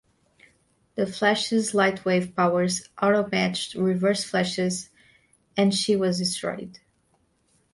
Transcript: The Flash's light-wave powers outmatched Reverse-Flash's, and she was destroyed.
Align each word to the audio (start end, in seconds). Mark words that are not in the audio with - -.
The 0.95 1.05
Flash's 1.05 1.75
light-wave 1.75 2.35
powers 2.35 2.89
outmatched 3.03 3.75
Reverse-Flash's, 3.75 4.89
and 5.55 5.75
she 5.75 5.95
was 5.95 6.17
destroyed. 6.17 6.79